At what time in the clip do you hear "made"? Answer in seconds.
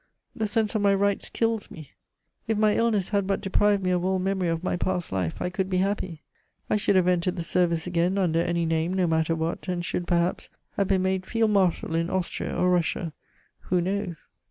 11.03-11.27